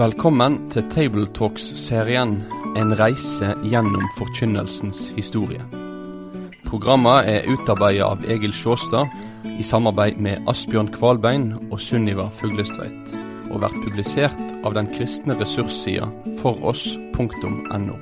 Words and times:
Velkommen 0.00 0.54
til 0.72 0.86
Tabletalks-serien 0.88 2.30
En 2.80 2.94
reise 2.96 3.50
gjennom 3.68 4.06
forkynnelsens 4.16 5.10
historie. 5.12 5.60
Programmet 6.64 7.28
er 7.28 7.44
utarbeidet 7.52 8.06
av 8.06 8.24
Egil 8.24 8.54
Sjåstad 8.56 9.12
i 9.50 9.66
samarbeid 9.66 10.16
med 10.16 10.48
Asbjørn 10.48 10.88
Kvalbein 10.94 11.50
og 11.66 11.76
Sunniva 11.84 12.30
Fuglestveit, 12.40 13.12
og 13.50 13.60
vært 13.66 13.76
publisert 13.84 14.40
av 14.64 14.72
den 14.78 14.88
kristne 14.88 15.36
ressurssida 15.36 16.08
foross.no. 16.40 18.00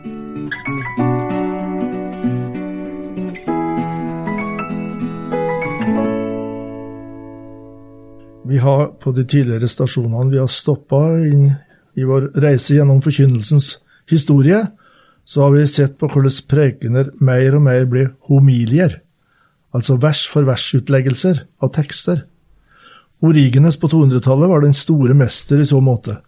Vi 8.46 8.58
har 8.62 8.92
på 9.02 9.18
de 9.18 9.26
tidligere 9.26 9.66
stasjonene 9.66 10.30
vi 10.30 10.46
har 10.46 10.52
stoppa 10.62 11.08
inn 11.26 11.50
i 11.98 12.06
vår 12.06 12.30
reise 12.42 12.76
gjennom 12.76 13.00
forkynnelsens 13.02 13.76
historie, 14.10 14.62
så 15.28 15.44
har 15.44 15.52
vi 15.56 15.66
sett 15.68 15.98
på 16.00 16.08
hvordan 16.08 16.36
prekener 16.48 17.10
mer 17.20 17.58
og 17.58 17.64
mer 17.66 17.84
blir 17.90 18.12
homilier, 18.30 19.00
altså 19.74 19.98
vers 20.00 20.22
for 20.30 20.46
vers-utleggelser 20.48 21.42
av 21.60 21.74
tekster. 21.74 22.22
Origenes 23.20 23.76
på 23.80 23.90
200-tallet 23.90 24.48
var 24.48 24.62
den 24.64 24.76
store 24.76 25.16
mester 25.18 25.60
i 25.60 25.66
så 25.68 25.82
måte. 25.84 26.20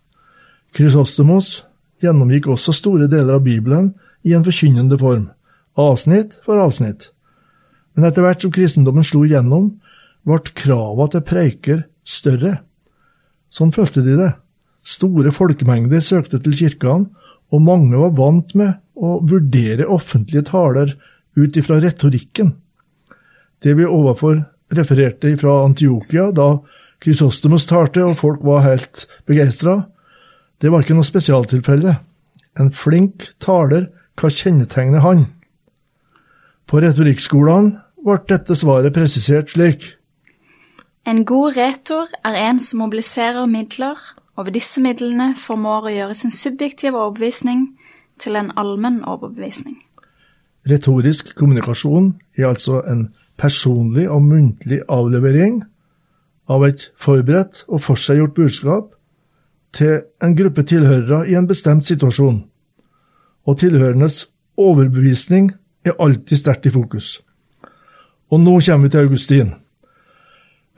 Krysostomos 0.77 1.62
gjennomgikk 2.02 2.50
også 2.50 2.75
store 2.77 3.09
deler 3.11 3.39
av 3.39 3.47
Bibelen 3.47 3.92
i 4.27 4.34
en 4.37 4.45
forkynnende 4.45 4.98
form, 5.00 5.30
avsnitt 5.78 6.37
for 6.45 6.61
avsnitt. 6.61 7.09
Men 7.95 8.11
etter 8.11 8.27
hvert 8.27 8.42
som 8.42 8.52
kristendommen 8.55 9.06
slo 9.06 9.23
igjennom, 9.25 9.73
ble 10.27 10.42
krava 10.52 11.09
til 11.11 11.25
preiker 11.25 11.83
større. 12.05 12.59
Sånn 13.50 13.72
følte 13.75 14.05
de 14.05 14.19
det. 14.19 14.31
Store 14.86 15.33
folkemengder 15.34 16.03
søkte 16.05 16.41
til 16.42 16.56
kirkene, 16.56 17.11
og 17.50 17.62
mange 17.67 17.98
var 17.98 18.14
vant 18.14 18.55
med 18.55 18.78
å 18.95 19.19
vurdere 19.27 19.89
offentlige 19.91 20.47
taler 20.47 20.95
ut 21.37 21.56
ifra 21.59 21.81
retorikken. 21.83 22.53
Det 23.61 23.75
vi 23.77 23.87
overfor 23.87 24.39
refererte 24.77 25.33
fra 25.41 25.64
Antiokia, 25.67 26.31
da 26.31 26.61
Krysostomos 27.00 27.67
talte 27.69 28.05
og 28.05 28.19
folk 28.20 28.45
var 28.45 28.64
helt 28.67 29.06
begeistra, 29.28 29.81
det 30.61 30.70
var 30.70 30.84
ikke 30.84 30.97
noe 30.97 31.09
spesialtilfelle. 31.09 31.97
En 32.61 32.70
flink 32.75 33.31
taler, 33.41 33.89
hva 34.20 34.28
kjennetegner 34.28 35.00
han? 35.05 35.25
På 36.69 36.83
retorikkskolene 36.84 37.81
ble 38.05 38.19
dette 38.28 38.56
svaret 38.56 38.94
presisert 38.94 39.55
slik. 39.55 39.94
En 41.09 41.25
god 41.25 41.56
retor 41.56 42.12
er 42.28 42.37
en 42.44 42.61
som 42.61 42.83
mobiliserer 42.84 43.48
midler, 43.48 43.97
og 44.41 44.46
ved 44.46 44.56
disse 44.56 44.80
midlene 44.80 45.34
formår 45.36 45.86
å 45.86 45.92
gjøre 45.92 46.14
sin 46.16 46.33
subjektive 46.33 46.96
overbevisning 46.96 47.66
til 48.20 48.38
en 48.41 48.48
allmenn 48.56 49.02
overbevisning. 49.05 49.77
Retorisk 50.70 51.34
kommunikasjon 51.36 52.14
er 52.38 52.48
altså 52.48 52.80
en 52.88 53.10
personlig 53.41 54.06
og 54.08 54.24
muntlig 54.24 54.80
avlevering 54.88 55.60
av 56.48 56.64
et 56.64 56.86
forberedt 56.97 57.66
og 57.69 57.84
forseggjort 57.84 58.34
budskap 58.36 58.94
til 59.77 60.00
en 60.24 60.36
gruppe 60.36 60.64
tilhørere 60.64 61.27
i 61.28 61.36
en 61.36 61.48
bestemt 61.48 61.84
situasjon, 61.84 62.41
og 63.44 63.58
tilhørendes 63.60 64.22
overbevisning 64.56 65.52
er 65.84 66.00
alltid 66.00 66.41
sterkt 66.41 66.66
i 66.66 66.72
fokus. 66.72 67.19
Og 68.32 68.41
nå 68.41 68.56
kommer 68.64 68.88
vi 68.88 68.97
til 68.97 69.04
Augustin. 69.04 69.52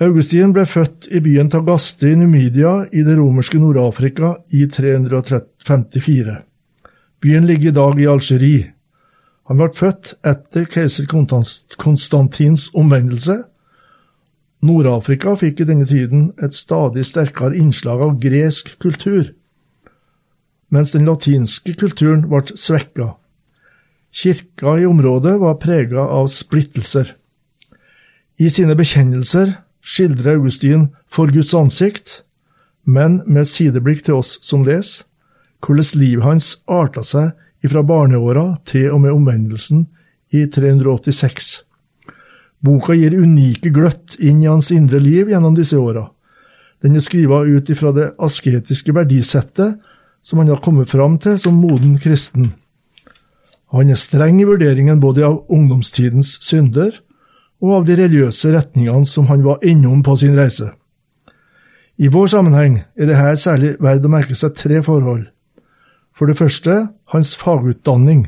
Augustin 0.03 0.50
ble 0.50 0.64
født 0.67 1.06
i 1.14 1.20
byen 1.22 1.50
Tagaste 1.53 2.08
i 2.11 2.17
Numidia 2.19 2.72
i 2.91 3.05
det 3.06 3.12
romerske 3.20 3.61
Nord-Afrika 3.61 4.33
i 4.50 4.64
354. 4.67 6.34
Byen 7.22 7.47
ligger 7.47 7.71
i 7.71 7.75
dag 7.76 8.00
i 8.00 8.09
Algerie. 8.10 8.72
Han 9.47 9.60
ble 9.60 9.69
født 9.76 10.15
etter 10.26 10.66
keiser 10.72 11.06
Konstantins 11.06 12.66
omvendelse. 12.75 13.37
Nord-Afrika 14.66 15.37
fikk 15.38 15.62
i 15.62 15.71
denne 15.71 15.87
tiden 15.87 16.32
et 16.43 16.56
stadig 16.56 17.06
sterkere 17.06 17.55
innslag 17.60 18.03
av 18.03 18.19
gresk 18.22 18.75
kultur, 18.82 19.31
mens 20.72 20.97
den 20.97 21.06
latinske 21.06 21.76
kulturen 21.78 22.26
ble 22.32 22.43
svekka. 22.59 23.12
Kirka 24.10 24.81
i 24.81 24.88
området 24.88 25.38
var 25.38 25.60
prega 25.62 26.10
av 26.10 26.32
splittelser. 26.32 27.12
I 28.43 28.50
sine 28.50 28.75
bekjennelser 28.75 29.60
skildrer 29.82 30.37
Augustin 30.37 30.88
for 31.10 31.32
Guds 31.34 31.54
ansikt, 31.54 32.22
men 32.84 33.20
med 33.26 33.47
sideblikk 33.47 34.04
til 34.06 34.20
oss 34.22 34.38
som 34.43 34.65
leser, 34.66 35.04
hvordan 35.62 36.00
livet 36.00 36.26
hans 36.26 36.47
arta 36.66 37.04
seg 37.06 37.31
ifra 37.62 37.84
barneåra 37.87 38.56
til 38.66 38.91
og 38.91 39.04
med 39.04 39.15
omvendelsen 39.15 39.87
i 40.34 40.47
386. 40.50 41.60
Boka 42.62 42.94
gir 42.94 43.15
unike 43.19 43.70
gløtt 43.75 44.16
inn 44.19 44.43
i 44.43 44.50
hans 44.50 44.70
indre 44.75 44.98
liv 45.03 45.31
gjennom 45.31 45.54
disse 45.54 45.78
åra. 45.78 46.09
Den 46.82 46.99
er 46.99 47.04
skrevet 47.04 47.50
ut 47.50 47.70
ifra 47.70 47.93
det 47.94 48.09
asketiske 48.22 48.94
verdisettet 48.94 49.78
som 50.22 50.38
han 50.38 50.50
har 50.50 50.62
kommet 50.62 50.91
fram 50.91 51.19
til 51.22 51.38
som 51.38 51.59
moden 51.59 51.97
kristen. 52.03 52.53
Han 53.72 53.91
er 53.91 53.99
streng 53.99 54.41
i 54.43 54.47
vurderingen 54.47 55.00
både 55.00 55.25
av 55.26 55.41
ungdomstidens 55.50 56.37
synder 56.44 56.93
og 57.62 57.75
av 57.78 57.84
de 57.87 57.97
religiøse 57.99 58.50
retningene 58.53 59.06
som 59.09 59.28
han 59.31 59.45
var 59.47 59.62
innom 59.67 60.03
på 60.03 60.17
sin 60.19 60.34
reise. 60.37 60.73
I 62.03 62.09
vår 62.11 62.33
sammenheng 62.33 62.81
er 62.99 63.06
det 63.06 63.19
her 63.19 63.37
særlig 63.39 63.77
verdt 63.83 64.09
å 64.09 64.11
merke 64.11 64.34
seg 64.39 64.56
tre 64.59 64.81
forhold. 64.83 65.28
For 66.12 66.27
det 66.28 66.39
første, 66.41 66.89
hans 67.15 67.37
fagutdanning. 67.39 68.27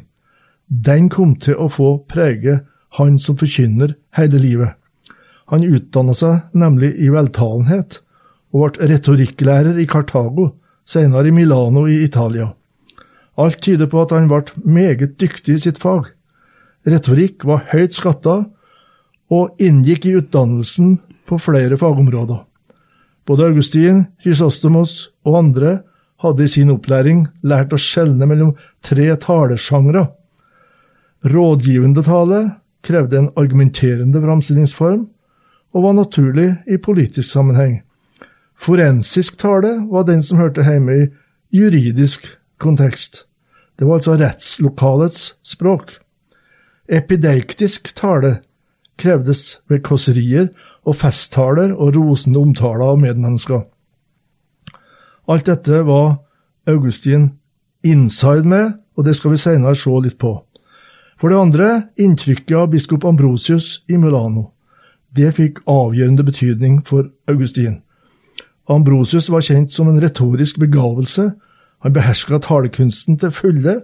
Den 0.68 1.10
kom 1.12 1.34
til 1.40 1.58
å 1.58 1.68
få 1.72 1.96
prege 2.08 2.60
han 2.98 3.18
som 3.18 3.36
forkynner 3.40 3.96
hele 4.16 4.40
livet. 4.40 4.76
Han 5.50 5.66
utdanna 5.66 6.14
seg 6.16 6.54
nemlig 6.56 6.94
i 7.02 7.10
veltalenhet, 7.12 8.00
og 8.54 8.76
ble 8.76 8.88
retorikklærer 8.94 9.80
i 9.82 9.88
Kartago, 9.90 10.52
senere 10.86 11.28
i 11.28 11.34
Milano 11.34 11.88
i 11.90 12.04
Italia. 12.04 12.52
Alt 13.40 13.60
tyder 13.66 13.90
på 13.90 14.04
at 14.04 14.14
han 14.14 14.28
ble 14.30 14.44
meget 14.62 15.18
dyktig 15.20 15.56
i 15.56 15.64
sitt 15.66 15.80
fag. 15.82 16.12
Retorikk 16.86 17.44
var 17.48 17.66
høyt 17.72 17.96
skatta, 17.96 18.44
og 19.32 19.62
inngikk 19.62 20.06
i 20.08 20.16
utdannelsen 20.20 20.98
på 21.28 21.38
flere 21.40 21.78
fagområder. 21.80 22.42
Både 23.24 23.48
Augustin, 23.48 24.04
Hysostomos 24.24 25.08
og 25.24 25.38
andre 25.38 25.78
hadde 26.24 26.44
i 26.44 26.50
sin 26.50 26.72
opplæring 26.72 27.24
lært 27.44 27.72
å 27.72 27.80
skjelne 27.80 28.28
mellom 28.28 28.52
tre 28.84 29.08
talesjangre. 29.20 30.06
Rådgivende 31.24 32.04
tale 32.04 32.40
krevde 32.84 33.22
en 33.22 33.32
argumenterende 33.40 34.20
framstillingsform 34.20 35.06
og 35.74 35.86
var 35.86 35.96
naturlig 35.96 36.50
i 36.70 36.78
politisk 36.78 37.30
sammenheng. 37.32 37.80
Forensisk 38.54 39.38
tale 39.40 39.78
var 39.90 40.06
den 40.08 40.22
som 40.22 40.38
hørte 40.38 40.64
hjemme 40.64 40.94
i 40.94 41.08
juridisk 41.54 42.28
kontekst. 42.62 43.24
Det 43.78 43.88
var 43.88 43.98
altså 43.98 44.18
rettslokalets 44.20 45.34
språk. 45.42 45.96
Epideiktisk 46.86 47.90
tale 47.96 48.36
krevdes 48.98 49.60
ved 49.68 49.82
kåserier 49.86 50.48
og 50.84 50.96
festtaler 50.96 51.74
og 51.74 51.96
rosende 51.96 52.40
omtaler 52.40 52.92
av 52.92 53.00
medmennesker. 53.00 53.64
Alt 55.28 55.46
dette 55.48 55.80
var 55.86 56.18
Augustin 56.68 57.30
inside 57.84 58.44
med, 58.48 58.72
og 58.96 59.04
det 59.04 59.16
skal 59.16 59.34
vi 59.34 59.40
senere 59.40 59.76
se 59.76 59.92
litt 60.04 60.18
på. 60.20 60.36
For 61.20 61.30
det 61.30 61.38
andre, 61.40 61.68
inntrykket 61.96 62.56
av 62.58 62.70
biskop 62.72 63.04
Ambrosius 63.08 63.84
i 63.88 63.96
Milano. 63.96 64.50
Det 65.14 65.30
fikk 65.36 65.62
avgjørende 65.70 66.24
betydning 66.26 66.80
for 66.86 67.08
Augustin. 67.30 67.80
Ambrosius 68.68 69.28
var 69.30 69.44
kjent 69.44 69.72
som 69.72 69.88
en 69.88 70.00
retorisk 70.02 70.58
begavelse, 70.58 71.30
han 71.84 71.92
beherska 71.92 72.40
talekunsten 72.40 73.18
til 73.20 73.32
fulle, 73.32 73.82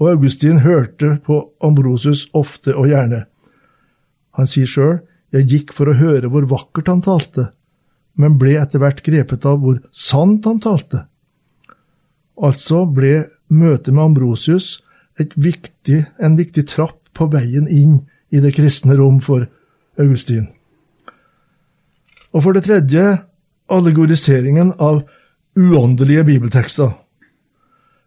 og 0.00 0.10
Augustin 0.10 0.62
hørte 0.62 1.18
på 1.26 1.42
Ambrosius 1.62 2.28
ofte 2.34 2.76
og 2.76 2.88
gjerne. 2.88 3.24
Han 4.40 4.48
sier 4.48 4.68
sjøl, 4.68 5.00
jeg 5.36 5.48
gikk 5.50 5.74
for 5.76 5.90
å 5.90 5.98
høre 5.98 6.30
hvor 6.32 6.46
vakkert 6.48 6.88
han 6.88 7.02
talte, 7.04 7.50
men 8.16 8.38
ble 8.40 8.56
etter 8.58 8.80
hvert 8.80 9.02
grepet 9.04 9.44
av 9.46 9.60
hvor 9.60 9.82
sant 9.92 10.48
han 10.48 10.62
talte. 10.64 11.04
Altså 12.40 12.86
ble 12.88 13.28
møtet 13.52 13.92
med 13.92 14.10
Ambrosius 14.10 14.78
viktig, 15.36 16.06
en 16.16 16.38
viktig 16.38 16.64
trapp 16.72 17.10
på 17.12 17.28
veien 17.28 17.68
inn 17.68 17.98
i 18.32 18.40
det 18.40 18.54
kristne 18.56 18.96
rom 18.96 19.20
for 19.20 19.44
Augustin. 20.00 20.48
Og 22.32 22.46
for 22.46 22.56
det 22.56 22.64
tredje 22.64 23.04
allegoriseringen 23.70 24.72
av 24.80 25.02
uåndelige 25.58 26.24
bibeltekster. 26.24 26.94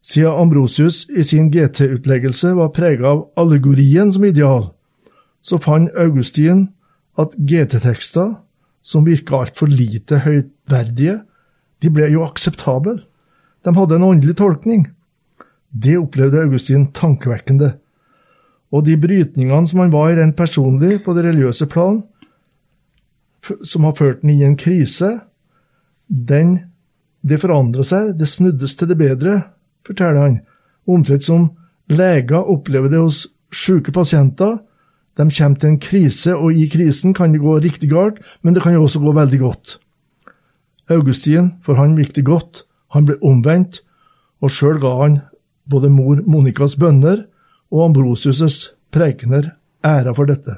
Siden 0.03 0.33
Ambrosius 0.33 1.05
i 1.13 1.23
sin 1.23 1.51
GT-utleggelse 1.51 2.55
var 2.57 2.73
preget 2.75 3.05
av 3.07 3.27
allegorien 3.39 4.09
som 4.11 4.25
ideal, 4.25 4.71
så 5.43 5.59
fant 5.59 5.91
Augustin 5.99 6.69
at 7.19 7.35
GT-tekster, 7.37 8.37
som 8.83 9.05
virka 9.07 9.43
altfor 9.43 9.69
lite 9.71 10.21
høytverdige, 10.23 11.19
de 11.83 11.91
ble 11.91 12.09
jo 12.11 12.23
akseptable. 12.25 13.01
de 13.63 13.75
hadde 13.75 13.95
en 13.95 14.07
åndelig 14.07 14.37
tolkning. 14.39 14.87
Det 15.71 15.97
opplevde 15.99 16.41
Augustin 16.43 16.89
tankevekkende. 16.95 17.73
Og 18.73 18.85
de 18.87 18.97
brytningene 18.97 19.67
som 19.69 19.83
han 19.83 19.93
var 19.93 20.11
i 20.11 20.17
rent 20.17 20.37
personlig 20.37 21.03
på 21.03 21.13
det 21.15 21.25
religiøse 21.27 21.67
plan, 21.71 22.01
som 23.43 23.83
har 23.83 23.95
ført 23.97 24.23
ham 24.23 24.31
i 24.31 24.43
en 24.47 24.57
krise, 24.57 25.19
den, 26.07 26.55
det 27.21 27.41
forandra 27.41 27.83
seg, 27.85 28.13
det 28.17 28.29
snuddes 28.31 28.75
til 28.79 28.89
det 28.91 28.97
bedre, 28.99 29.39
forteller 29.85 30.21
han, 30.21 30.37
omtrent 30.87 31.25
som 31.25 31.49
leger 31.91 32.49
opplever 32.49 32.91
det 32.91 33.01
hos 33.03 33.25
syke 33.53 33.91
pasienter. 33.95 34.57
De 35.17 35.29
kommer 35.29 35.59
til 35.59 35.69
en 35.69 35.79
krise, 35.79 36.35
og 36.35 36.57
i 36.57 36.67
krisen 36.67 37.13
kan 37.13 37.33
det 37.33 37.41
gå 37.43 37.59
riktig 37.61 37.89
galt, 37.91 38.19
men 38.41 38.55
det 38.55 38.63
kan 38.63 38.73
jo 38.73 38.83
også 38.83 39.01
gå 39.03 39.13
veldig 39.13 39.39
godt. 39.39 39.77
Augustin, 40.89 41.53
for 41.63 41.77
han 41.77 41.95
gikk 41.97 42.15
det 42.15 42.25
godt, 42.25 42.63
han 42.93 43.05
ble 43.05 43.19
omvendt, 43.21 43.81
og 44.41 44.51
sjøl 44.51 44.81
ga 44.81 44.93
han 45.03 45.21
både 45.69 45.89
mor 45.89 46.19
Monikas 46.27 46.75
bønner 46.75 47.25
og 47.71 47.85
Ambrosius' 47.87 48.73
preikener 48.91 49.53
æra 49.85 50.13
for 50.13 50.29
dette. 50.29 50.57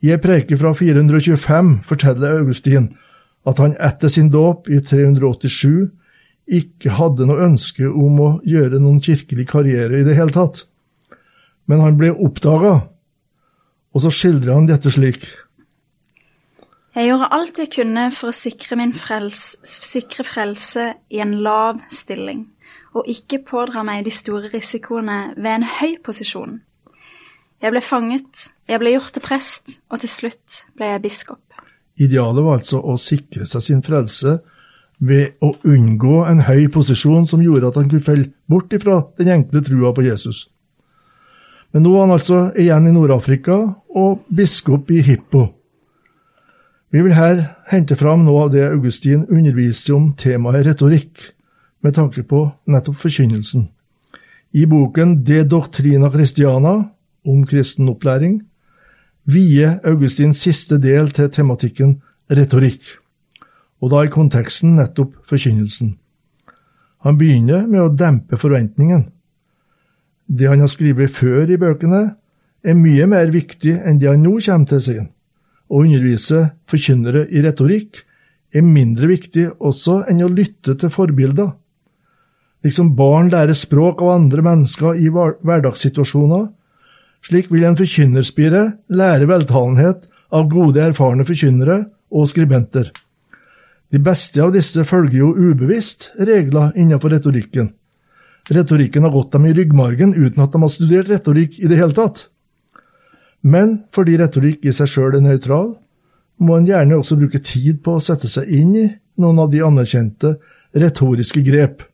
I 0.00 0.12
ei 0.14 0.20
preke 0.20 0.56
fra 0.56 0.72
425 0.76 1.72
forteller 1.88 2.40
Augustin 2.40 2.90
at 3.48 3.58
han 3.60 3.74
etter 3.80 4.08
sin 4.12 4.30
dåp 4.32 4.68
i 4.68 4.80
387 4.84 5.90
ikke 6.50 6.94
hadde 6.96 7.26
noe 7.28 7.44
ønske 7.46 7.88
om 7.88 8.20
å 8.20 8.30
gjøre 8.48 8.80
noen 8.80 9.00
kirkelig 9.04 9.46
karriere 9.50 10.00
i 10.00 10.06
det 10.06 10.16
hele 10.18 10.34
tatt. 10.34 10.64
Men 11.70 11.82
han 11.84 11.98
ble 12.00 12.10
oppdaga, 12.12 12.88
og 13.94 14.04
så 14.04 14.12
skildrer 14.14 14.54
han 14.54 14.68
dette 14.68 14.92
slik. 14.92 15.24
Jeg 16.94 17.06
gjorde 17.06 17.28
alt 17.36 17.58
jeg 17.60 17.70
kunne 17.70 18.08
for 18.14 18.30
å 18.30 18.34
sikre 18.34 18.78
min 18.80 18.94
frels, 18.98 19.54
sikre 19.62 20.26
frelse 20.26 20.88
i 21.10 21.20
en 21.22 21.36
lav 21.44 21.78
stilling, 21.92 22.48
og 22.98 23.06
ikke 23.10 23.44
pådra 23.46 23.84
meg 23.86 24.04
de 24.08 24.14
store 24.14 24.50
risikoene 24.50 25.36
ved 25.36 25.52
en 25.52 25.68
høy 25.78 26.00
posisjon. 26.02 26.58
Jeg 27.60 27.74
ble 27.74 27.82
fanget, 27.84 28.48
jeg 28.66 28.80
ble 28.82 28.94
gjort 28.96 29.14
til 29.14 29.22
prest, 29.22 29.78
og 29.92 30.00
til 30.02 30.10
slutt 30.10 30.64
ble 30.78 30.90
jeg 30.90 31.04
biskop. 31.04 31.44
Idealet 32.00 32.46
var 32.46 32.58
altså 32.58 32.80
å 32.80 32.96
sikre 32.98 33.46
seg 33.46 33.62
sin 33.62 33.82
frelse 33.84 34.38
ved 35.00 35.36
å 35.44 35.52
unngå 35.68 36.22
en 36.28 36.42
høy 36.48 36.66
posisjon 36.72 37.28
som 37.28 37.42
gjorde 37.44 37.70
at 37.70 37.78
han 37.78 37.90
kunne 37.90 38.04
felle 38.04 38.30
bort 38.50 38.72
ifra 38.76 39.02
den 39.20 39.30
enkle 39.36 39.62
trua 39.64 39.92
på 39.96 40.04
Jesus. 40.08 40.48
Men 41.70 41.84
nå 41.84 41.92
var 41.94 42.06
han 42.06 42.16
altså 42.16 42.38
igjen 42.58 42.88
i 42.90 42.92
Nord-Afrika 42.94 43.56
og 43.94 44.24
biskop 44.34 44.90
i 44.90 45.02
Hippo. 45.06 45.46
Vi 46.90 47.02
vil 47.04 47.14
her 47.14 47.44
hente 47.70 47.94
fram 47.94 48.24
noe 48.26 48.48
av 48.48 48.54
det 48.54 48.64
Augustin 48.66 49.22
underviser 49.30 49.94
om 49.94 50.08
temaet 50.18 50.66
retorikk, 50.66 51.28
med 51.80 51.94
tanke 51.94 52.24
på 52.26 52.42
nettopp 52.68 52.98
forkynnelsen. 53.00 53.68
I 54.52 54.66
boken 54.66 55.20
De 55.24 55.44
Doctrina 55.46 56.10
Christiana, 56.10 56.90
om 57.22 57.44
kristen 57.46 57.88
opplæring, 57.92 58.40
vier 59.30 59.78
Augustin 59.86 60.34
siste 60.34 60.80
del 60.82 61.12
til 61.14 61.30
tematikken 61.30 62.00
retorikk, 62.30 62.82
og 63.80 63.94
da 63.94 64.02
i 64.04 64.10
konteksten 64.10 64.74
nettopp 64.74 65.14
forkynnelsen. 65.30 65.94
Han 67.06 67.16
begynner 67.16 67.68
med 67.70 67.80
å 67.84 67.94
dempe 67.94 68.36
forventningen. 68.36 69.06
Det 70.30 70.46
han 70.46 70.62
har 70.62 70.70
skrevet 70.70 71.10
før 71.10 71.50
i 71.50 71.58
bøkene, 71.58 72.02
er 72.62 72.76
mye 72.76 73.06
mer 73.08 73.32
viktig 73.32 73.72
enn 73.88 73.98
det 73.98 74.10
han 74.10 74.22
nå 74.22 74.36
kommer 74.44 74.68
til 74.70 74.82
sin. 74.84 75.08
Å 75.70 75.82
undervise 75.82 76.44
forkynnere 76.70 77.24
i 77.30 77.42
retorikk 77.42 78.02
er 78.54 78.66
mindre 78.66 79.08
viktig 79.10 79.46
også 79.58 80.04
enn 80.10 80.22
å 80.26 80.30
lytte 80.30 80.76
til 80.78 80.92
forbilder. 80.92 81.52
Liksom 82.66 82.92
barn 82.98 83.30
lærer 83.32 83.56
språk 83.56 84.02
av 84.04 84.12
andre 84.18 84.44
mennesker 84.44 84.98
i 85.00 85.08
hverdagssituasjoner, 85.10 86.48
slik 87.24 87.50
vil 87.52 87.66
en 87.68 87.78
forkynnerspire 87.78 88.64
lære 88.92 89.28
veltalenhet 89.30 90.08
av 90.36 90.50
gode, 90.52 90.82
erfarne 90.84 91.26
forkynnere 91.26 91.82
og 92.10 92.28
skribenter. 92.30 92.90
De 93.90 93.98
beste 93.98 94.42
av 94.42 94.52
disse 94.54 94.84
følger 94.86 95.22
jo 95.24 95.32
ubevisst 95.34 96.10
regler 96.20 96.76
innenfor 96.78 97.14
retorikken. 97.16 97.72
Retorikken 98.48 99.04
har 99.06 99.12
gått 99.14 99.32
dem 99.32 99.46
i 99.46 99.52
ryggmargen 99.54 100.14
uten 100.16 100.42
at 100.42 100.52
de 100.54 100.62
har 100.62 100.72
studert 100.72 101.10
retorikk 101.12 101.58
i 101.60 101.68
det 101.70 101.78
hele 101.78 101.94
tatt. 101.96 102.28
Men 103.42 103.82
fordi 103.94 104.16
retorikk 104.20 104.66
i 104.66 104.74
seg 104.74 104.90
sjøl 104.90 105.16
er 105.16 105.24
nøytral, 105.24 105.74
må 106.40 106.56
en 106.56 106.66
gjerne 106.68 106.96
også 106.96 107.18
bruke 107.20 107.40
tid 107.44 107.82
på 107.84 107.96
å 107.96 108.02
sette 108.02 108.28
seg 108.28 108.48
inn 108.48 108.74
i 108.76 108.86
noen 109.20 109.40
av 109.42 109.50
de 109.52 109.60
anerkjente 109.64 110.34
retoriske 110.76 111.42
grep. 111.44 111.84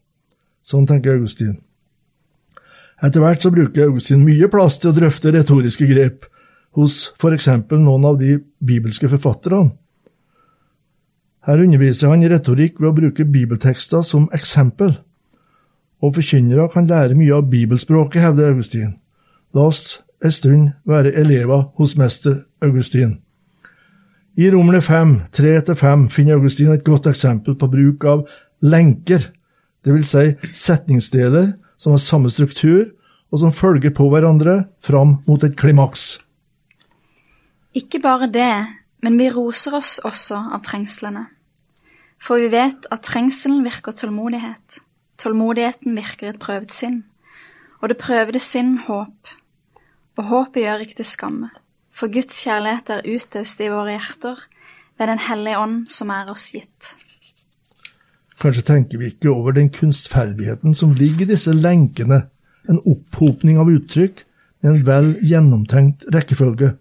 Sånn 0.62 0.86
tenker 0.86 1.16
Augustin. 1.16 1.56
Etter 3.02 3.20
hvert 3.20 3.42
så 3.42 3.52
bruker 3.52 3.90
Augustin 3.90 4.24
mye 4.24 4.48
plass 4.50 4.78
til 4.80 4.92
å 4.92 4.96
drøfte 4.96 5.34
retoriske 5.34 5.88
grep 5.90 6.28
hos 6.76 7.10
for 7.20 7.34
eksempel 7.36 7.80
noen 7.82 8.06
av 8.08 8.20
de 8.20 8.38
bibelske 8.64 9.08
forfatterne. 9.10 9.74
Her 11.46 11.62
underviser 11.62 12.10
han 12.10 12.24
i 12.26 12.30
retorikk 12.30 12.80
ved 12.80 12.90
å 12.90 12.96
bruke 12.96 13.26
bibeltekster 13.30 14.02
som 14.02 14.26
eksempel, 14.34 14.96
og 16.02 16.16
forkynnere 16.16 16.68
kan 16.72 16.88
lære 16.88 17.16
mye 17.16 17.34
av 17.34 17.48
bibelspråket, 17.50 18.22
hevder 18.22 18.52
Augustin. 18.52 18.96
La 19.54 19.68
oss 19.70 20.02
en 20.24 20.32
stund 20.32 20.68
være 20.88 21.14
elever 21.16 21.70
hos 21.76 21.96
mester 21.96 22.42
Augustin. 22.62 23.18
I 24.36 24.50
Romerne 24.52 24.82
5, 24.84 25.14
3-5 25.32 26.08
finner 26.12 26.36
Augustin 26.36 26.72
et 26.74 26.84
godt 26.84 27.06
eksempel 27.08 27.56
på 27.56 27.70
bruk 27.72 28.04
av 28.04 28.26
lenker, 28.60 29.30
vil 29.86 30.02
si 30.04 30.32
setningsdeler 30.50 31.52
som 31.78 31.94
har 31.94 32.02
samme 32.02 32.30
struktur, 32.32 32.90
og 33.30 33.40
som 33.42 33.52
følger 33.54 33.92
på 33.94 34.08
hverandre 34.10 34.64
fram 34.82 35.18
mot 35.26 35.44
et 35.44 35.56
klimaks. 35.58 36.18
Ikke 37.76 38.00
bare 38.02 38.28
det, 38.32 38.66
men 39.04 39.18
vi 39.20 39.28
roser 39.30 39.76
oss 39.76 39.98
også 40.04 40.38
av 40.56 40.62
trengslene. 40.66 41.26
For 42.22 42.40
vi 42.40 42.48
vet 42.52 42.88
at 42.90 43.04
trengselen 43.04 43.64
virker 43.66 43.94
tålmodighet. 43.94 44.80
Tålmodigheten 45.18 45.96
virker 45.96 46.32
et 46.32 46.40
prøvd 46.40 46.72
sinn. 46.74 47.00
Og 47.80 47.90
det 47.92 47.98
prøvede 48.00 48.40
sinn 48.42 48.76
håp. 48.86 49.32
Og 50.16 50.28
håpet 50.30 50.64
gjør 50.64 50.84
ikke 50.84 51.00
til 51.00 51.08
skamme. 51.08 51.50
For 51.96 52.12
Guds 52.12 52.36
kjærlighet 52.44 52.92
er 52.92 53.08
utøst 53.08 53.60
i 53.60 53.72
våre 53.72 53.96
hjerter 53.96 54.40
ved 54.98 55.06
Den 55.12 55.20
hellige 55.20 55.58
ånd 55.58 55.82
som 55.92 56.10
er 56.12 56.30
oss 56.32 56.50
gitt. 56.52 56.96
Kanskje 58.40 58.64
tenker 58.68 59.00
vi 59.00 59.12
ikke 59.12 59.32
over 59.32 59.56
den 59.56 59.70
kunstferdigheten 59.72 60.74
som 60.76 60.92
ligger 60.92 61.24
i 61.24 61.30
disse 61.32 61.52
lenkene, 61.52 62.26
en 62.68 62.80
opphopning 62.84 63.60
av 63.60 63.70
uttrykk 63.72 64.24
med 64.60 64.72
en 64.72 64.82
vel 64.86 65.12
gjennomtenkt 65.24 66.04
rekkefølge. 66.12 66.74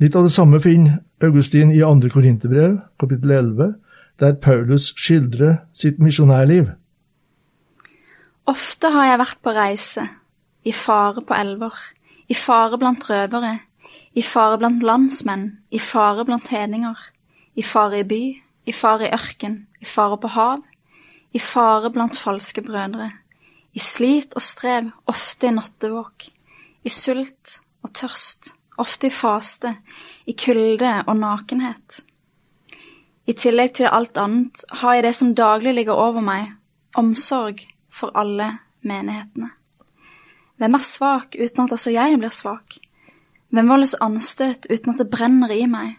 Litt 0.00 0.16
av 0.16 0.28
det 0.28 0.32
samme 0.32 0.60
finner 0.60 1.00
Augustin 1.24 1.72
i 1.72 1.80
2. 1.80 2.08
Korinterbrev, 2.12 2.78
kapittel 3.00 3.32
11, 3.32 3.74
der 4.20 4.32
Paulus 4.32 4.92
skildrer 4.96 5.66
sitt 5.74 5.98
misjonærliv. 5.98 6.70
Ofte 8.46 8.90
har 8.94 9.10
jeg 9.10 9.20
vært 9.20 9.42
på 9.42 9.52
reise, 9.56 10.06
i 10.64 10.72
fare 10.72 11.22
på 11.26 11.34
elver, 11.34 11.74
i 12.28 12.34
fare 12.34 12.78
blant 12.78 13.04
røvere, 13.10 13.58
i 14.14 14.22
fare 14.22 14.58
blant 14.58 14.82
landsmenn, 14.86 15.50
i 15.70 15.78
fare 15.82 16.24
blant 16.24 16.48
hedninger, 16.48 16.96
i 17.56 17.62
fare 17.62 18.00
i 18.00 18.08
by, 18.08 18.22
i 18.66 18.72
fare 18.72 19.08
i 19.08 19.12
ørken, 19.14 19.60
i 19.80 19.86
fare 19.86 20.18
på 20.22 20.30
hav, 20.32 20.64
i 21.34 21.42
fare 21.42 21.90
blant 21.92 22.16
falske 22.18 22.62
brødre, 22.64 23.10
i 23.76 23.82
slit 23.82 24.34
og 24.34 24.42
strev, 24.42 24.90
ofte 25.06 25.50
i 25.50 25.54
nattevåk, 25.54 26.28
i 26.86 26.92
sult 26.92 27.58
og 27.84 27.92
tørst, 27.94 28.54
ofte 28.78 29.10
i 29.10 29.14
faste, 29.14 29.74
i 30.26 30.34
kulde 30.38 30.92
og 31.06 31.16
nakenhet. 31.18 32.00
I 33.26 33.34
tillegg 33.34 33.74
til 33.74 33.90
alt 33.90 34.18
annet 34.22 34.62
har 34.80 34.94
jeg 34.94 35.04
det 35.08 35.14
som 35.18 35.34
daglig 35.34 35.74
ligger 35.74 35.98
over 35.98 36.22
meg, 36.22 36.52
omsorg 36.94 37.64
for 37.90 38.14
alle 38.14 38.52
menighetene. 38.86 39.50
Hvem 40.56 40.76
er 40.78 40.84
svak 40.86 41.34
uten 41.36 41.64
at 41.64 41.74
også 41.74 41.92
jeg 41.92 42.20
blir 42.20 42.32
svak? 42.32 42.78
Hvem 43.50 43.72
voldes 43.72 43.96
anstøt 44.00 44.68
uten 44.70 44.94
at 44.94 45.02
det 45.02 45.10
brenner 45.10 45.52
i 45.52 45.66
meg? 45.70 45.96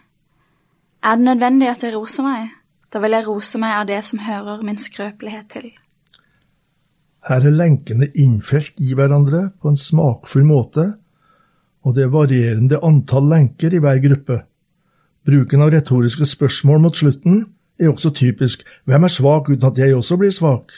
Er 1.04 1.20
det 1.20 1.28
nødvendig 1.28 1.68
at 1.70 1.84
jeg 1.84 1.94
roser 1.94 2.26
meg? 2.26 2.48
Da 2.88 3.02
vil 3.04 3.12
jeg 3.12 3.28
rose 3.28 3.60
meg 3.60 3.76
av 3.76 3.86
det 3.90 4.00
som 4.08 4.24
hører 4.24 4.64
min 4.64 4.80
skrøpelighet 4.80 5.50
til. 5.52 5.68
Her 7.28 7.44
er 7.44 7.52
lenkene 7.54 8.08
innfelt 8.16 8.80
i 8.80 8.94
hverandre 8.96 9.50
på 9.60 9.68
en 9.68 9.76
smakfull 9.76 10.46
måte, 10.48 10.86
og 11.84 11.94
det 11.94 12.06
er 12.06 12.14
varierende 12.14 12.80
antall 12.84 13.28
lenker 13.28 13.74
i 13.76 13.82
hver 13.84 14.00
gruppe. 14.00 14.38
Bruken 15.28 15.62
av 15.62 15.72
retoriske 15.74 16.24
spørsmål 16.26 16.80
mot 16.86 16.96
slutten 16.96 17.42
er 17.78 17.92
også 17.92 18.14
typisk 18.16 18.64
hvem 18.88 19.04
er 19.04 19.12
svak 19.12 19.50
uten 19.52 19.68
at 19.68 19.78
jeg 19.78 19.94
også 19.96 20.16
blir 20.16 20.32
svak? 20.34 20.72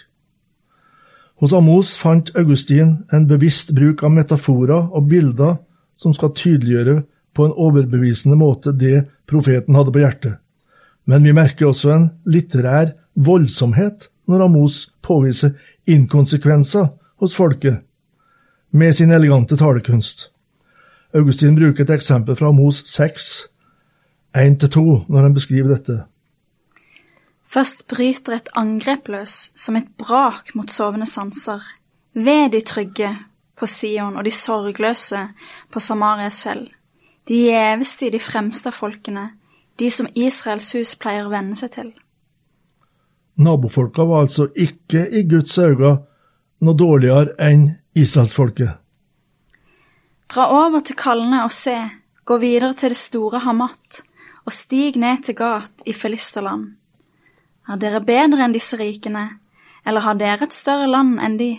Hos 1.40 1.54
Amos 1.56 1.94
fant 1.96 2.34
Augustin 2.36 2.98
en 3.14 3.30
bevisst 3.30 3.72
bruk 3.76 4.02
av 4.04 4.12
metaforer 4.12 4.90
og 4.90 5.08
bilder 5.08 5.56
som 5.96 6.12
skal 6.16 6.34
tydeliggjøre 6.36 7.00
på 7.36 7.46
en 7.46 7.56
overbevisende 7.56 8.36
måte 8.36 8.74
det 8.76 9.06
profeten 9.30 9.78
hadde 9.78 9.94
på 9.94 10.02
hjertet 10.02 10.40
men 11.10 11.24
vi 11.26 11.34
merker 11.34 11.70
også 11.70 11.90
en 11.94 12.08
litterær 12.30 12.92
voldsomhet 13.18 14.08
når 14.30 14.44
Amos 14.46 14.76
påviser 15.02 15.56
inkonsekvenser 15.90 16.90
hos 17.20 17.34
folket 17.34 17.80
med 18.70 18.94
sin 18.94 19.10
elegante 19.10 19.58
talekunst. 19.58 20.28
Augustin 21.14 21.56
bruker 21.58 21.82
et 21.82 21.94
eksempel 21.96 22.36
fra 22.38 22.52
Amos 22.52 22.84
6, 22.86 23.30
1-2, 24.36 25.04
når 25.08 25.22
han 25.26 25.34
beskriver 25.34 25.74
dette. 25.74 25.96
Først 27.50 27.86
bryter 27.90 28.36
et 28.36 28.50
angrep 28.54 29.08
løs 29.10 29.50
som 29.58 29.76
et 29.76 29.88
brak 29.98 30.52
mot 30.54 30.70
sovende 30.70 31.06
sanser, 31.10 31.62
ved 32.14 32.52
de 32.54 32.60
trygge 32.66 33.10
på 33.58 33.66
Sion 33.66 34.16
og 34.16 34.24
de 34.24 34.30
sorgløse 34.34 35.24
på 35.70 35.82
Samarias 35.82 36.40
fell, 36.44 36.68
de 37.28 37.42
gjeveste 37.48 38.06
i 38.06 38.12
de 38.14 38.20
fremste 38.22 38.70
av 38.70 38.78
folkene, 38.78 39.32
de 39.78 39.90
som 39.90 40.08
Israels 40.14 40.70
hus 40.76 40.94
pleier 41.00 41.26
å 41.26 41.32
venne 41.32 41.58
seg 41.58 41.74
til. 41.74 41.90
Nabofolka 43.40 44.04
var 44.04 44.26
altså 44.26 44.50
ikke 44.54 45.06
i 45.16 45.24
Guds 45.28 45.56
øyne 45.58 45.96
noe 46.60 46.76
dårligere 46.76 47.34
enn 47.40 47.70
israelsfolket. 47.96 48.76
Dra 50.30 50.46
over 50.54 50.84
til 50.86 50.98
Kalne 50.98 51.42
og 51.46 51.50
se, 51.54 51.74
gå 52.24 52.36
videre 52.38 52.76
til 52.78 52.92
det 52.92 53.00
store 53.00 53.40
Hamat, 53.42 54.02
og 54.46 54.54
stig 54.54 54.96
ned 55.00 55.24
til 55.26 55.36
Gat 55.38 55.84
i 55.86 55.94
Filisterland. 55.96 56.72
Er 57.68 57.78
dere 57.78 58.02
bedre 58.04 58.44
enn 58.44 58.54
disse 58.54 58.78
rikene, 58.80 59.26
eller 59.86 60.04
har 60.04 60.18
dere 60.18 60.46
et 60.46 60.56
større 60.56 60.88
land 60.90 61.18
enn 61.22 61.36
de? 61.40 61.50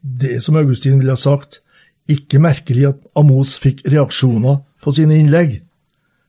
Det 0.00 0.38
som 0.42 0.56
Augustin 0.56 1.00
ville 1.00 1.12
ha 1.12 1.20
sagt, 1.20 1.60
ikke 2.08 2.40
merkelig 2.40 2.86
at 2.88 3.02
Amos 3.18 3.58
fikk 3.60 3.82
reaksjoner 3.90 4.62
på 4.82 4.94
sine 4.96 5.18
innlegg. 5.20 5.58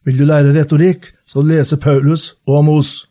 Vil 0.03 0.17
du 0.19 0.25
lære 0.25 0.51
retorikk, 0.55 1.13
så 1.25 1.43
lese 1.45 1.77
Paulus 1.79 2.33
og 2.47 2.59
Amos. 2.63 3.05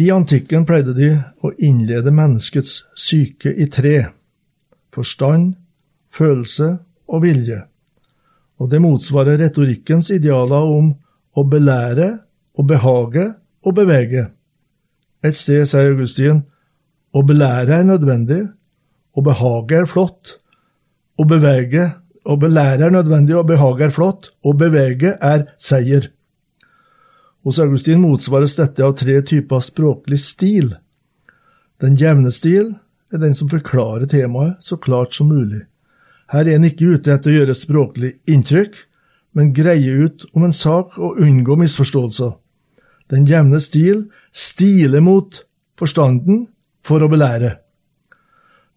I 0.00 0.08
antikken 0.10 0.64
pleide 0.66 0.94
de 0.96 1.10
å 1.44 1.52
innlede 1.62 2.10
menneskets 2.14 2.84
syke 2.98 3.52
i 3.52 3.68
tre– 3.70 3.98
forstand, 4.94 5.54
følelse 6.14 6.68
og 7.10 7.22
vilje, 7.24 7.64
og 8.60 8.70
det 8.70 8.80
motsvarer 8.82 9.40
retorikkens 9.40 10.10
idealer 10.14 10.68
om 10.70 10.92
å 11.34 11.44
belære, 11.50 12.10
å 12.54 12.62
behage 12.62 13.26
og 13.66 13.74
bevege. 13.74 14.28
Et 15.24 15.34
sted 15.34 15.64
sier 15.66 15.90
Augustin 15.90 16.44
å 17.14 17.22
belære 17.26 17.80
er 17.80 17.88
nødvendig, 17.88 18.42
å 19.14 19.22
behage 19.24 19.82
er 19.82 19.90
flott, 19.90 20.38
å 21.18 21.26
bevege 21.26 21.90
å 22.24 22.36
belære 22.40 22.86
er 22.86 22.94
nødvendig, 22.94 23.36
å 23.36 23.44
behage 23.46 23.88
er 23.88 23.92
flott, 23.92 24.30
å 24.44 24.54
bevege 24.56 25.14
er 25.20 25.48
seier. 25.60 26.08
Hos 27.44 27.60
Augustin 27.60 28.00
motsvares 28.00 28.56
dette 28.56 28.84
av 28.84 28.94
tre 28.96 29.18
typer 29.26 29.60
språklig 29.60 30.20
stil. 30.22 30.72
Den 31.82 31.98
jevne 32.00 32.32
stil 32.32 32.72
er 33.12 33.20
den 33.20 33.36
som 33.36 33.50
forklarer 33.52 34.08
temaet 34.08 34.64
så 34.64 34.80
klart 34.80 35.12
som 35.12 35.28
mulig. 35.28 35.66
Her 36.34 36.48
er 36.48 36.58
en 36.58 36.66
ikke 36.66 36.96
ute 36.96 37.12
etter 37.14 37.30
å 37.30 37.34
gjøre 37.36 37.54
språklig 37.54 38.08
inntrykk, 38.26 38.74
men 39.38 39.52
greie 39.54 39.92
ut 40.02 40.24
om 40.34 40.46
en 40.46 40.54
sak 40.54 40.96
og 40.98 41.20
unngå 41.22 41.54
misforståelser. 41.60 42.32
Den 43.12 43.28
jevne 43.28 43.60
stil 43.62 44.08
stiler 44.34 45.04
mot 45.04 45.44
forstanden 45.78 46.48
for 46.82 47.04
å 47.04 47.10
belære. 47.12 47.52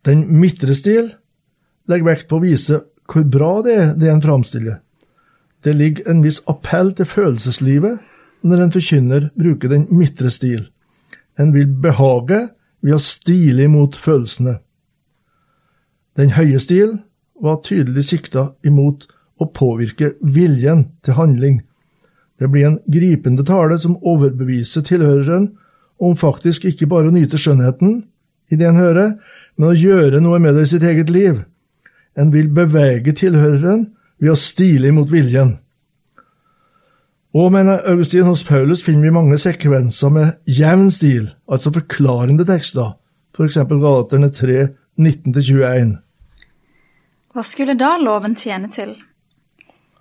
Den 0.05 0.27
midtre 0.37 0.75
stil 0.77 1.09
legger 1.89 2.09
vekt 2.11 2.29
på 2.29 2.37
å 2.37 2.45
vise 2.45 2.83
hvor 3.07 3.25
bra 3.25 3.51
det 3.65 3.77
er 3.79 3.89
det 3.97 4.11
en 4.11 4.21
framstiller. 4.21 4.77
Det 5.65 5.73
ligger 5.73 6.11
en 6.11 6.21
viss 6.21 6.43
appell 6.45 6.93
til 6.93 7.09
følelseslivet 7.09 8.45
når 8.45 8.63
en 8.63 8.75
forkynner 8.75 9.29
bruker 9.33 9.73
den 9.73 9.87
midtre 9.89 10.29
stil. 10.29 10.67
En 11.41 11.55
vil 11.55 11.73
behage 11.81 12.43
ved 12.85 12.97
å 12.97 13.01
stile 13.01 13.65
imot 13.65 13.97
følelsene. 13.97 14.59
Den 16.17 16.37
høye 16.37 16.61
stil 16.61 16.99
var 17.43 17.61
tydelig 17.65 18.07
sikta 18.09 18.51
imot 18.65 19.07
å 19.37 19.47
påvirke 19.53 20.13
viljen 20.21 20.87
til 21.05 21.17
handling. 21.17 21.61
Det 22.39 22.49
blir 22.53 22.67
en 22.67 22.79
gripende 22.89 23.45
tale 23.45 23.77
som 23.81 23.97
overbeviser 24.01 24.85
tilhøreren 24.85 25.51
om 25.97 26.17
faktisk 26.17 26.67
ikke 26.69 26.89
bare 26.89 27.09
å 27.09 27.13
nyte 27.15 27.39
skjønnheten 27.41 28.01
i 28.53 28.57
det 28.57 28.67
en 28.69 28.79
hører, 28.79 29.15
men 29.57 29.71
å 29.71 29.77
gjøre 29.77 30.21
noe 30.23 30.39
med 30.39 30.55
det 30.55 30.67
i 30.67 30.71
sitt 30.73 30.85
eget 30.85 31.09
liv. 31.11 31.41
En 32.17 32.31
vil 32.33 32.49
bevege 32.53 33.13
tilhøreren 33.17 33.87
ved 34.21 34.33
å 34.33 34.39
stile 34.39 34.91
imot 34.91 35.11
viljen. 35.11 35.57
Og 37.37 37.51
mener 37.53 37.83
Augustin 37.89 38.25
hos 38.25 38.45
Paulus 38.47 38.81
finner 38.81 39.09
vi 39.09 39.13
mange 39.13 39.37
sekvenser 39.41 40.13
med 40.13 40.37
jevn 40.49 40.87
stil, 40.93 41.27
altså 41.45 41.73
forklarende 41.75 42.47
tekster, 42.47 42.95
f.eks. 43.35 43.59
Galaterne 43.67 44.31
3, 44.33 44.69
19-21. 44.97 45.97
Hva 47.37 47.43
skulle 47.45 47.75
da 47.77 47.99
loven 48.01 48.33
tjene 48.33 48.65
til? 48.73 48.95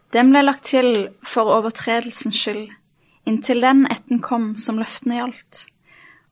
Den 0.09 0.31
ble 0.33 0.41
lagt 0.41 0.71
til 0.71 1.11
for 1.21 1.51
overtredelsens 1.53 2.39
skyld, 2.41 2.71
inntil 3.29 3.61
den 3.61 3.83
etten 3.93 4.23
kom 4.25 4.55
som 4.57 4.79
løftene 4.81 5.19
gjaldt, 5.19 5.67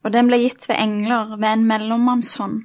og 0.01 0.15
den 0.15 0.31
ble 0.31 0.39
gitt 0.41 0.65
ved 0.65 0.81
engler 0.81 1.35
ved 1.35 1.45
en 1.51 1.67
mellommannshånd. 1.69 2.57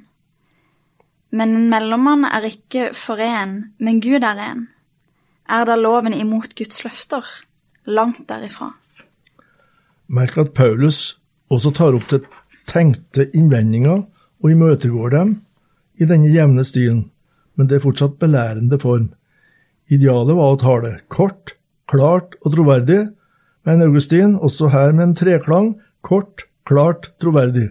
Men 1.37 1.52
en 1.59 1.68
mellommann 1.68 2.25
er 2.30 2.49
ikke 2.49 2.88
for 2.97 3.20
én, 3.20 3.75
men 3.76 4.00
Gud 4.00 4.25
er 4.25 4.40
én. 4.47 4.64
Er 5.44 5.68
da 5.68 5.76
loven 5.76 6.16
imot 6.16 6.56
Guds 6.56 6.80
løfter? 6.88 7.28
langt 7.85 8.25
derifra. 8.28 8.73
Merk 10.09 10.38
at 10.38 10.54
Paulus 10.56 11.20
også 11.52 11.76
tar 11.76 11.92
opp 11.92 12.09
til 12.09 12.25
tenkte 12.64 13.28
innvendinger 13.35 14.06
og 14.40 14.50
imøtegår 14.50 15.12
dem 15.12 15.40
i 16.00 16.09
denne 16.09 16.32
jevne 16.32 16.64
stilen, 16.64 17.11
men 17.61 17.69
det 17.69 17.76
er 17.76 17.83
fortsatt 17.85 18.14
belærende 18.17 18.79
form. 18.81 19.11
Idealet 19.93 20.38
var 20.38 20.55
å 20.55 20.61
tale 20.61 20.93
kort, 21.12 21.59
klart 21.93 22.38
og 22.40 22.55
troverdig, 22.55 23.02
men 23.69 23.85
Augustin 23.85 24.38
også 24.40 24.71
her 24.73 24.95
med 24.95 25.11
en 25.11 25.19
treklang 25.19 25.75
kort, 26.00 26.47
klart, 26.64 27.11
troverdig. 27.21 27.67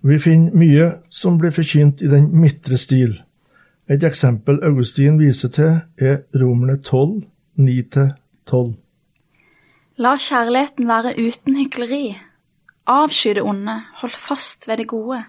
Vi 0.00 0.16
finner 0.18 0.56
mye 0.56 0.86
som 1.12 1.36
blir 1.38 1.52
forkynt 1.52 2.00
i 2.00 2.08
den 2.08 2.30
midtre 2.32 2.80
stil. 2.80 3.18
Et 3.92 4.02
eksempel 4.08 4.62
Augustin 4.64 5.20
viser 5.20 5.52
til, 5.52 5.76
er 6.00 6.22
Romerne 6.40 6.78
12, 6.80 7.26
9-12. 7.60 8.72
La 10.00 10.16
kjærligheten 10.16 10.88
være 10.88 11.12
uten 11.20 11.60
hykleri. 11.60 12.16
Avsky 12.88 13.36
det 13.36 13.44
onde, 13.44 13.76
hold 14.00 14.16
fast 14.16 14.64
ved 14.70 14.80
det 14.80 14.88
gode. 14.88 15.20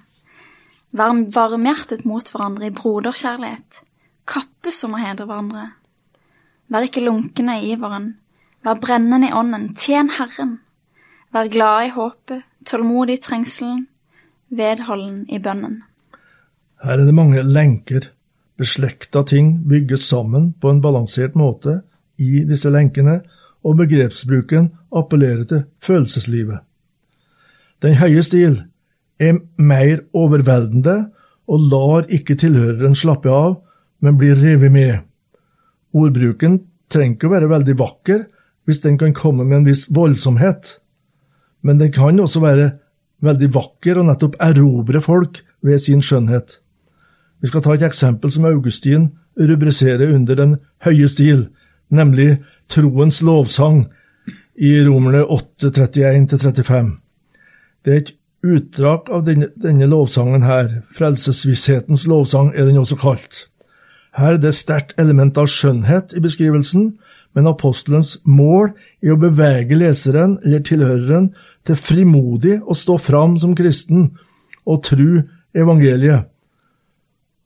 Vær 0.93 1.15
varmhjertet 1.33 2.03
mot 2.05 2.27
hverandre 2.29 2.67
i 2.69 2.73
broderkjærlighet. 2.75 3.81
Kappes 4.29 4.83
om 4.85 4.93
å 4.93 5.01
hedre 5.01 5.25
hverandre. 5.25 5.71
Vær 6.69 6.85
ikke 6.85 7.01
lunkne 7.01 7.55
i 7.61 7.71
iveren. 7.73 8.11
Vær 8.63 8.77
brennende 8.81 9.31
i 9.31 9.33
ånden. 9.33 9.71
Tjen 9.73 10.11
Herren. 10.13 10.59
Vær 11.33 11.49
glad 11.49 11.87
i 11.87 11.93
håpet, 11.95 12.43
tålmodig 12.69 13.17
i 13.17 13.21
trengselen, 13.25 13.87
vedholden 14.53 15.23
i 15.33 15.39
bønnen. 15.41 15.79
Her 16.83 16.99
er 16.99 17.07
det 17.07 17.15
mange 17.17 17.41
lenker. 17.41 18.11
Beslekta 18.61 19.23
ting 19.25 19.63
bygges 19.65 20.05
sammen 20.05 20.51
på 20.61 20.69
en 20.69 20.81
balansert 20.83 21.33
måte 21.33 21.79
i 22.21 22.43
disse 22.45 22.69
lenkene, 22.69 23.23
og 23.63 23.79
begrepsbruken 23.79 24.69
appellerer 24.93 25.47
til 25.49 25.63
følelseslivet. 25.81 26.59
Den 27.81 27.97
høye 27.97 28.21
stil 28.23 28.59
er 29.23 29.39
mer 29.57 30.03
overveldende 30.13 30.97
og 31.51 31.65
lar 31.71 32.07
ikke 32.13 32.37
tilhøreren 32.39 32.95
slappe 32.97 33.31
av, 33.31 33.57
men 34.03 34.19
blir 34.19 34.37
revet 34.39 34.71
med. 34.73 35.01
Ordbruken 35.93 36.61
trenger 36.91 37.17
ikke 37.17 37.29
å 37.29 37.35
være 37.35 37.51
veldig 37.51 37.75
vakker 37.79 38.23
hvis 38.67 38.81
den 38.83 38.97
kan 38.99 39.15
komme 39.15 39.45
med 39.45 39.61
en 39.61 39.67
viss 39.67 39.87
voldsomhet, 39.93 40.77
men 41.63 41.79
den 41.79 41.91
kan 41.95 42.19
også 42.19 42.41
være 42.43 42.69
veldig 43.23 43.49
vakker 43.55 43.99
og 43.99 44.07
nettopp 44.07 44.37
erobre 44.43 45.01
folk 45.03 45.41
ved 45.63 45.81
sin 45.83 46.03
skjønnhet. 46.03 46.59
Vi 47.43 47.51
skal 47.51 47.63
ta 47.63 47.75
et 47.75 47.85
eksempel 47.87 48.31
som 48.31 48.47
Augustin 48.47 49.09
rubriserer 49.39 50.13
under 50.15 50.35
Den 50.35 50.57
høye 50.85 51.07
stil, 51.11 51.47
nemlig 51.89 52.43
troens 52.71 53.21
lovsang 53.21 53.87
i 54.55 54.75
Romerne 54.85 55.25
8, 55.25 55.71
31-35. 55.71 56.91
Det 57.83 57.93
er 57.93 57.97
et 57.97 58.13
utdrag 58.43 59.09
av 59.09 59.23
denne, 59.27 59.49
denne, 59.55 59.87
lovsangen 59.89 60.43
her, 60.43 60.81
frelsesvisshetens 60.97 62.05
lovsang 62.11 62.51
er 62.53 62.67
den 62.67 62.81
også 62.81 62.99
kalt. 62.99 63.45
Her 64.13 64.35
er 64.35 64.41
det 64.43 64.53
sterkt 64.57 64.93
element 65.01 65.37
av 65.41 65.49
skjønnhet 65.49 66.13
i 66.17 66.21
beskrivelsen, 66.23 66.91
men 67.33 67.49
apostelens 67.49 68.17
mål 68.29 68.75
er 69.01 69.15
å 69.15 69.21
bevege 69.21 69.77
leseren 69.79 70.37
eller 70.43 70.61
tilhøreren 70.65 71.31
til 71.65 71.79
frimodig 71.79 72.59
å 72.61 72.77
stå 72.77 72.99
fram 73.01 73.39
som 73.41 73.55
kristen 73.57 74.11
og 74.69 74.83
tru 74.85 75.23
evangeliet. 75.57 76.29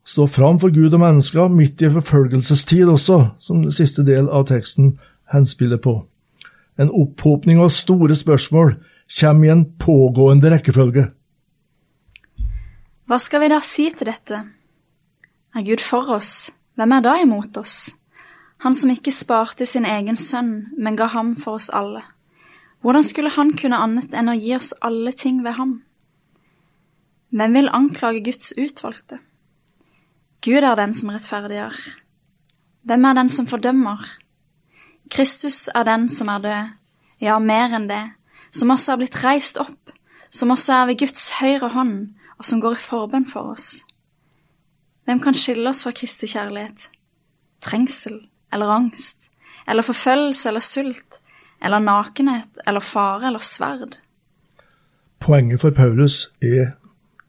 Stå 0.08 0.28
fram 0.32 0.60
for 0.60 0.72
Gud 0.72 0.94
og 0.96 1.02
mennesker 1.04 1.50
midt 1.52 1.82
i 1.84 1.92
forfølgelsestid 1.92 2.88
også, 2.88 3.18
som 3.44 3.64
den 3.64 3.76
siste 3.76 4.06
del 4.08 4.30
av 4.32 4.46
teksten 4.48 4.94
henspiller 5.34 5.80
på. 5.84 6.00
En 6.80 6.92
opphopning 6.94 7.60
av 7.60 7.74
store 7.76 8.16
spørsmål 8.16 8.78
kommer 9.08 9.48
i 9.48 9.52
en 9.52 9.66
pågående 9.80 10.52
rekkefølge. 10.52 11.08
Hva 13.08 13.20
skal 13.24 13.44
vi 13.44 13.52
da 13.54 13.62
si 13.64 13.88
til 13.96 14.10
dette? 14.10 14.42
Er 15.56 15.64
Gud 15.64 15.82
for 15.82 16.12
oss, 16.18 16.52
hvem 16.76 16.92
er 16.98 17.06
da 17.06 17.16
imot 17.22 17.56
oss? 17.58 17.96
Han 18.66 18.74
som 18.76 18.92
ikke 18.92 19.14
sparte 19.14 19.66
sin 19.66 19.86
egen 19.86 20.18
sønn, 20.18 20.74
men 20.78 20.98
ga 21.00 21.08
ham 21.14 21.36
for 21.40 21.62
oss 21.62 21.70
alle. 21.70 22.02
Hvordan 22.82 23.06
skulle 23.06 23.32
han 23.34 23.54
kunne 23.58 23.80
annet 23.80 24.14
enn 24.18 24.30
å 24.30 24.36
gi 24.38 24.54
oss 24.58 24.74
alle 24.82 25.14
ting 25.16 25.40
ved 25.46 25.56
ham? 25.58 25.78
Hvem 27.32 27.56
vil 27.58 27.72
anklage 27.74 28.24
Guds 28.26 28.52
utvalgte? 28.58 29.22
Gud 30.42 30.64
er 30.64 30.76
den 30.80 30.94
som 30.94 31.12
rettferdiggjør. 31.12 31.80
Hvem 32.88 33.06
er 33.06 33.18
den 33.18 33.30
som 33.34 33.48
fordømmer? 33.50 34.04
Kristus 35.12 35.68
er 35.74 35.88
den 35.88 36.08
som 36.12 36.30
er 36.32 36.44
død, 36.44 36.76
ja, 37.24 37.40
mer 37.40 37.74
enn 37.76 37.88
det, 37.90 38.04
som 38.52 38.72
også 38.74 38.94
er 38.94 39.02
blitt 39.02 39.20
reist 39.24 39.60
opp, 39.62 39.92
som 40.30 40.52
også 40.54 40.74
er 40.74 40.88
ved 40.92 41.00
Guds 41.04 41.30
høyre 41.40 41.72
hånd, 41.74 41.98
og 42.38 42.46
som 42.46 42.62
går 42.62 42.78
i 42.78 42.82
forbønn 42.82 43.28
for 43.30 43.54
oss. 43.54 43.84
Hvem 45.08 45.22
kan 45.24 45.38
skille 45.38 45.70
oss 45.70 45.84
fra 45.86 45.94
Kristi 45.96 46.28
kjærlighet? 46.28 46.90
Trengsel 47.64 48.20
eller 48.54 48.74
angst, 48.76 49.30
eller 49.68 49.86
forfølgelse 49.86 50.50
eller 50.50 50.64
sult, 50.64 51.22
eller 51.64 51.80
nakenhet 51.80 52.60
eller 52.68 52.84
fare 52.84 53.28
eller 53.28 53.44
sverd? 53.44 53.98
Poenget 55.20 55.62
for 55.62 55.72
Paulus 55.72 56.28
er, 56.42 56.76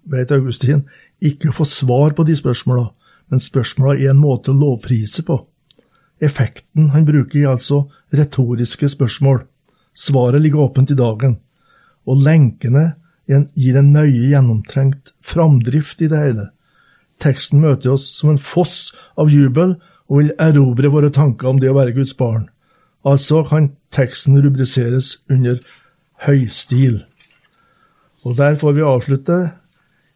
vet 0.04 0.32
Augustin, 0.34 0.84
ikke 1.24 1.50
å 1.50 1.56
få 1.56 1.66
svar 1.66 2.14
på 2.14 2.26
de 2.28 2.36
spørsmåla, 2.36 2.90
men 3.30 3.42
spørsmåla 3.42 3.96
er 3.96 4.12
en 4.12 4.20
måte 4.20 4.52
å 4.52 4.58
lovprise 4.58 5.24
på. 5.26 5.38
Effekten 6.20 6.90
han 6.90 7.06
bruker, 7.06 7.40
er 7.40 7.54
altså 7.54 7.84
retoriske 8.14 8.88
spørsmål. 8.90 9.44
Svaret 9.96 10.42
ligger 10.42 10.68
åpent 10.68 10.90
i 10.90 10.98
dagen, 10.98 11.38
og 12.08 12.22
lenkene 12.24 12.92
gir 13.28 13.76
en 13.76 13.92
nøye 13.92 14.30
gjennomtrengt 14.30 15.12
framdrift 15.24 16.00
i 16.02 16.08
det 16.10 16.20
hele. 16.22 16.46
Teksten 17.20 17.60
møter 17.60 17.96
oss 17.96 18.06
som 18.16 18.32
en 18.32 18.40
foss 18.40 18.94
av 19.18 19.32
jubel 19.32 19.76
og 20.08 20.22
vil 20.22 20.32
erobre 20.40 20.90
våre 20.92 21.10
tanker 21.12 21.50
om 21.50 21.60
det 21.60 21.70
å 21.72 21.76
være 21.76 21.96
Guds 21.98 22.14
barn. 22.16 22.48
Altså 23.06 23.42
kan 23.46 23.72
teksten 23.94 24.40
rubriseres 24.42 25.16
under 25.30 25.60
høystil. 26.26 27.02
Og 28.24 28.36
der 28.38 28.58
får 28.58 28.76
vi 28.76 28.86
avslutte 28.86 29.38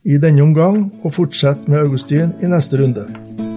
i 0.03 0.19
denne 0.19 0.43
omgang 0.43 0.85
og 1.03 1.15
fortsette 1.15 1.71
med 1.71 1.85
Augustin 1.85 2.35
i 2.43 2.51
neste 2.51 2.81
runde. 2.81 3.52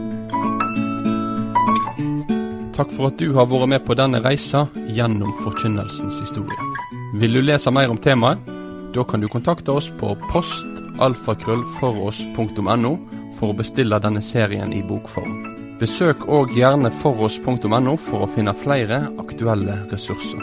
Takk 2.75 2.91
for 2.91 3.07
at 3.07 3.15
du 3.21 3.29
har 3.37 3.45
vært 3.47 3.69
med 3.71 3.85
på 3.87 3.95
denne 3.95 4.19
reisa 4.19 4.65
gjennom 4.91 5.31
forkynnelsens 5.45 6.19
historie. 6.19 6.59
Vil 7.21 7.33
du 7.37 7.41
lese 7.41 7.71
mer 7.71 7.89
om 7.91 7.97
temaet? 7.97 8.37
Da 8.95 9.03
kan 9.07 9.21
du 9.23 9.27
kontakte 9.31 9.71
oss 9.71 9.91
på 9.99 10.15
postalfakrøllfoross.no 10.27 12.93
for 13.39 13.47
å 13.51 13.53
bestille 13.55 13.99
denne 14.03 14.21
serien 14.23 14.73
i 14.75 14.81
bokform. 14.83 15.55
Besøk 15.79 16.27
òg 16.31 16.51
gjerne 16.55 16.91
foross.no 17.01 17.97
for 17.99 18.23
å 18.23 18.31
finne 18.35 18.53
flere 18.59 18.97
aktuelle 19.23 19.75
ressurser. 19.91 20.41